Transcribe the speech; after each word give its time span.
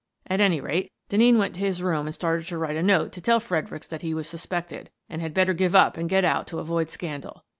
At 0.25 0.41
any 0.41 0.59
rate, 0.59 0.91
Denneen 1.11 1.37
went 1.37 1.53
to 1.53 1.59
his 1.59 1.83
room 1.83 2.07
and 2.07 2.15
started 2.15 2.47
to 2.47 2.57
write 2.57 2.75
a 2.75 2.81
note 2.81 3.11
to 3.11 3.21
tell 3.21 3.39
Fredericks 3.39 3.85
that 3.85 4.01
he 4.01 4.15
was 4.15 4.27
suspected, 4.27 4.89
and 5.07 5.21
had 5.21 5.31
better 5.31 5.53
give 5.53 5.75
up 5.75 5.95
and 5.95 6.09
get 6.09 6.25
out 6.25 6.47
to 6.47 6.57
avoid 6.57 6.89
scandal. 6.89 7.45